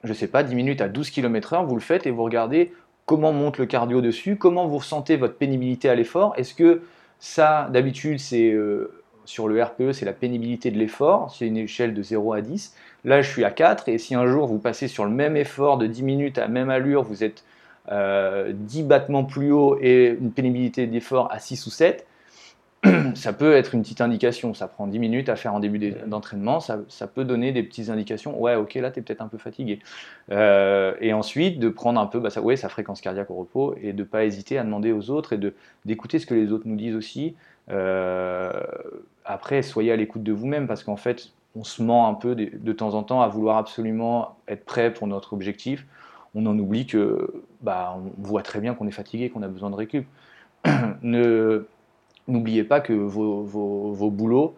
je 0.05 0.09
ne 0.09 0.15
sais 0.15 0.29
pas, 0.29 0.43
10 0.43 0.55
minutes 0.55 0.81
à 0.81 0.89
12 0.89 1.11
km/h, 1.11 1.67
vous 1.67 1.75
le 1.75 1.81
faites 1.81 2.07
et 2.07 2.11
vous 2.11 2.23
regardez 2.23 2.73
comment 3.07 3.33
monte 3.33 3.59
le 3.59 3.67
cardio 3.67 4.01
dessus, 4.01 4.37
comment 4.37 4.67
vous 4.67 4.79
ressentez 4.79 5.17
votre 5.17 5.35
pénibilité 5.35 5.89
à 5.89 5.95
l'effort. 5.95 6.33
Est-ce 6.37 6.55
que 6.55 6.83
ça, 7.19 7.69
d'habitude, 7.73 8.19
c'est 8.21 8.51
euh, 8.51 9.03
sur 9.25 9.49
le 9.49 9.63
RPE, 9.63 9.93
c'est 9.93 10.07
la 10.07 10.13
pénibilité 10.13 10.71
de 10.71 10.79
l'effort, 10.79 11.35
c'est 11.37 11.47
une 11.47 11.57
échelle 11.57 11.93
de 11.93 12.03
0 12.03 12.33
à 12.33 12.41
10. 12.41 12.75
Là, 13.05 13.21
je 13.21 13.31
suis 13.31 13.45
à 13.45 13.51
4, 13.51 13.89
et 13.89 13.99
si 13.99 14.15
un 14.15 14.27
jour 14.27 14.47
vous 14.47 14.59
passez 14.59 14.89
sur 14.89 15.05
le 15.05 15.11
même 15.11 15.37
effort 15.37 15.77
de 15.77 15.87
10 15.87 16.03
minutes 16.03 16.39
à 16.39 16.49
même 16.49 16.71
allure, 16.71 17.03
vous 17.03 17.25
êtes 17.25 17.45
10 17.87 17.93
euh, 17.93 18.53
battements 18.85 19.25
plus 19.25 19.53
haut 19.53 19.77
et 19.81 20.17
une 20.21 20.33
pénibilité 20.33 20.87
d'effort 20.87 21.33
à 21.33 21.39
6 21.39 21.67
ou 21.67 21.71
7, 21.71 22.07
ça 23.15 23.33
peut 23.33 23.55
être 23.55 23.75
une 23.75 23.83
petite 23.83 24.01
indication. 24.01 24.55
Ça 24.55 24.67
prend 24.67 24.87
10 24.87 24.99
minutes 24.99 25.29
à 25.29 25.37
faire 25.37 25.55
en 25.55 25.61
début 25.61 25.79
d'entraînement. 26.07 26.61
Ça, 26.61 27.07
peut 27.07 27.25
donner 27.25 27.53
des 27.53 27.63
petites 27.63 27.91
indications. 27.91 28.41
Ouais, 28.41 28.55
ok, 28.55 28.75
là, 28.75 28.91
tu 28.91 29.01
es 29.01 29.03
peut-être 29.03 29.21
un 29.21 29.29
peu 29.29 29.39
fatigué. 29.39 29.81
Euh, 30.31 30.95
et 31.01 31.13
ensuite, 31.13 31.59
de 31.59 31.69
prendre 31.69 32.01
un 32.01 32.07
peu 32.07 32.21
bah, 32.21 32.31
ça, 32.31 32.41
ouais, 32.41 32.57
sa 32.57 32.69
fréquence 32.69 33.01
cardiaque 33.01 33.31
au 33.31 33.35
repos 33.35 33.75
et 33.83 33.93
de 33.93 33.99
ne 33.99 34.05
pas 34.07 34.25
hésiter 34.25 34.59
à 34.59 34.65
demander 34.65 34.93
aux 34.93 35.11
autres 35.11 35.33
et 35.35 35.41
d'écouter 35.85 36.19
ce 36.19 36.27
que 36.27 36.35
les 36.35 36.53
autres 36.53 36.67
nous 36.67 36.77
disent 36.77 36.97
aussi. 36.97 37.35
Euh, 37.71 38.51
après, 39.25 39.63
soyez 39.63 39.93
à 39.93 39.97
l'écoute 39.97 40.23
de 40.23 40.33
vous-même 40.33 40.67
parce 40.67 40.83
qu'en 40.83 40.97
fait, 40.97 41.33
on 41.57 41.65
se 41.65 41.83
ment 41.83 42.09
un 42.09 42.15
peu 42.15 42.35
de, 42.35 42.51
de, 42.57 42.73
temps 42.73 42.95
en 42.95 43.03
temps 43.03 43.21
à 43.21 43.29
vouloir 43.29 43.59
absolument 43.59 44.37
être 44.49 44.65
prêt 44.65 44.93
pour 44.93 45.07
notre 45.07 45.33
objectif. 45.35 45.85
On 46.35 46.47
en 46.47 46.59
oublie 46.59 46.87
que 46.87 47.45
bah, 47.61 47.97
on 47.97 48.13
voit 48.23 48.43
très 48.43 48.61
bien 48.61 48.75
qu'on 48.75 48.87
est 48.87 48.93
fatigué, 48.93 49.31
qu'on 49.31 49.43
a 49.43 49.49
besoin 49.49 49.71
de 49.71 49.75
récup. 49.75 50.07
ne 51.03 51.67
n'oubliez 52.29 52.65
pas 52.65 52.81
que 52.81 52.93
vos, 52.93 53.43
vos, 53.43 54.11
boulots, 54.11 54.55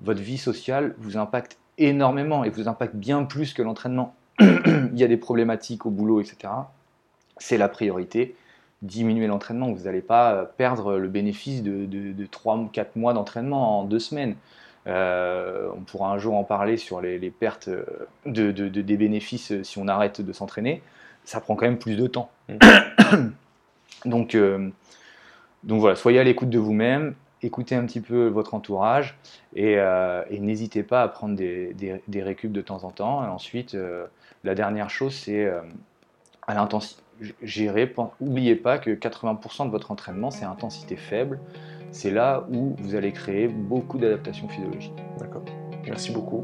votre 0.00 0.20
vie 0.20 0.38
sociale 0.38 0.94
vous 0.98 1.16
impacte 1.16 1.58
énormément 1.78 2.44
et 2.44 2.50
vous 2.50 2.68
impacte 2.68 2.96
bien 2.96 3.24
plus 3.24 3.52
que 3.52 3.62
l'entraînement. 3.62 4.14
Il 4.40 4.98
y 4.98 5.04
a 5.04 5.08
des 5.08 5.16
problématiques 5.16 5.86
au 5.86 5.90
boulot, 5.90 6.20
etc. 6.20 6.52
C'est 7.36 7.58
la 7.58 7.68
priorité. 7.68 8.34
Diminuer 8.82 9.26
l'entraînement. 9.26 9.72
Vous 9.72 9.84
n'allez 9.84 10.00
pas 10.00 10.50
perdre 10.56 10.96
le 10.96 11.08
bénéfice 11.08 11.62
de, 11.62 11.84
de, 11.84 12.26
3-4 12.26 12.86
mois 12.96 13.12
d'entraînement 13.12 13.80
en 13.80 13.84
deux 13.84 13.98
semaines. 13.98 14.36
Euh, 14.86 15.68
on 15.76 15.82
pourra 15.82 16.10
un 16.10 16.18
jour 16.18 16.34
en 16.34 16.44
parler 16.44 16.78
sur 16.78 17.02
les, 17.02 17.18
pertes 17.30 17.68
de, 18.24 18.50
des 18.50 18.96
bénéfices 18.96 19.62
si 19.62 19.78
on 19.78 19.86
arrête 19.86 20.22
de 20.22 20.32
s'entraîner. 20.32 20.82
Ça 21.24 21.40
prend 21.40 21.54
quand 21.54 21.66
même 21.66 21.78
plus 21.78 21.96
de 21.96 22.06
temps. 22.06 22.30
Mmh. 22.48 22.56
Donc, 24.04 24.34
euh, 24.34 24.70
donc 25.62 25.80
voilà, 25.80 25.96
soyez 25.96 26.18
à 26.18 26.24
l'écoute 26.24 26.48
de 26.50 26.58
vous-même, 26.58 27.14
écoutez 27.42 27.74
un 27.74 27.84
petit 27.84 28.00
peu 28.00 28.28
votre 28.28 28.54
entourage 28.54 29.18
et, 29.54 29.74
euh, 29.78 30.22
n'hésitez 30.30 30.82
pas 30.82 31.02
à 31.02 31.08
prendre 31.08 31.36
des, 31.36 31.74
des, 32.06 32.22
récup 32.22 32.52
de 32.52 32.60
temps 32.60 32.84
en 32.84 32.90
temps. 32.90 33.24
Et 33.24 33.28
ensuite, 33.28 33.74
euh, 33.74 34.06
la 34.44 34.54
dernière 34.54 34.90
chose, 34.90 35.14
c'est 35.14 35.50
à 36.46 36.54
l'intensité. 36.54 37.02
Gérer, 37.42 37.94
n'oubliez 38.22 38.56
pas 38.56 38.78
que 38.78 38.90
80% 38.90 39.66
de 39.66 39.70
votre 39.70 39.90
entraînement, 39.90 40.30
c'est 40.30 40.46
intensité 40.46 40.96
faible. 40.96 41.38
C'est 41.92 42.10
là 42.10 42.46
où 42.50 42.74
vous 42.78 42.94
allez 42.94 43.12
créer 43.12 43.46
beaucoup 43.46 43.98
d'adaptations 43.98 44.48
physiologiques. 44.48 44.96
D'accord. 45.18 45.44
Merci 45.84 46.12
beaucoup. 46.12 46.40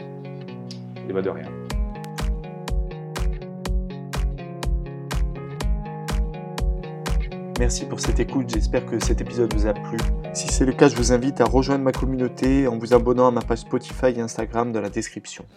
Et 1.09 1.13
bah 1.15 1.23
de 1.23 1.31
rien. 1.31 1.49
Merci 7.59 7.87
pour 7.87 8.01
cette 8.01 8.21
écoute, 8.21 8.51
j'espère 8.53 8.85
que 8.85 9.03
cet 9.03 9.23
épisode 9.23 9.55
vous 9.55 9.67
a 9.67 9.73
plu. 9.73 9.97
Si 10.35 10.47
c'est 10.49 10.67
le 10.67 10.73
cas, 10.73 10.89
je 10.89 10.97
vous 10.97 11.13
invite 11.13 11.41
à 11.41 11.45
rejoindre 11.45 11.85
ma 11.85 11.93
communauté 11.93 12.69
en 12.69 12.77
vous 12.77 12.93
abonnant 12.93 13.29
à 13.29 13.31
ma 13.31 13.41
page 13.41 13.61
Spotify 13.61 14.09
et 14.15 14.21
Instagram 14.21 14.73
dans 14.73 14.83
la 14.83 14.91
description. 14.91 15.47